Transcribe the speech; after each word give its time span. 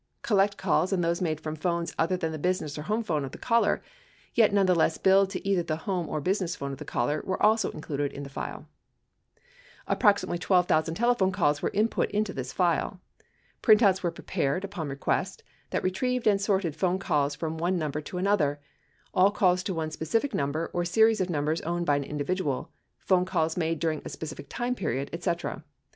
Collect 0.23 0.57
calls 0.57 0.91
and 0.91 1.03
those 1.03 1.21
made 1.21 1.39
from 1.39 1.55
phones 1.55 1.93
other 1.99 2.17
than 2.17 2.31
the 2.31 2.39
business 2.39 2.75
or 2.75 2.81
home 2.81 3.03
phone 3.03 3.23
of 3.23 3.33
the 3.33 3.37
caller, 3.37 3.83
yet 4.33 4.51
nonetheless 4.51 4.97
billed 4.97 5.29
to 5.29 5.47
either 5.47 5.61
the 5.61 5.75
home 5.85 6.09
or 6.09 6.19
business 6.19 6.55
phone 6.55 6.71
of 6.71 6.79
the 6.79 6.83
caller, 6.85 7.21
were 7.23 7.43
also 7.43 7.69
included 7.69 8.11
in 8.11 8.23
the 8.23 8.27
file. 8.31 8.67
Approximately 9.85 10.39
12,000 10.39 10.95
telephone 10.95 11.31
calls 11.31 11.61
were 11.61 11.69
input 11.75 12.09
into 12.09 12.33
this 12.33 12.51
file. 12.51 12.99
Printouts 13.61 14.01
were 14.01 14.09
prepared, 14.09 14.63
upon 14.63 14.89
request, 14.89 15.43
that 15.69 15.83
retrieved 15.83 16.25
and 16.25 16.41
sorted 16.41 16.75
phone 16.75 16.97
calls 16.97 17.35
from 17.35 17.59
one 17.59 17.77
number 17.77 18.01
to 18.01 18.17
another, 18.17 18.59
all 19.13 19.29
calls 19.29 19.61
to 19.61 19.73
one 19.75 19.91
specific 19.91 20.33
number 20.33 20.71
or 20.73 20.83
series 20.83 21.21
of 21.21 21.29
numbers 21.29 21.61
owned 21.61 21.85
by 21.85 21.95
an 21.95 22.03
individual, 22.03 22.71
phone 22.97 23.23
calls 23.23 23.55
made 23.55 23.77
during 23.77 24.01
a 24.03 24.09
specific 24.09 24.47
time 24.49 24.73
period, 24.73 25.11
et 25.13 25.21
cetera. 25.21 25.63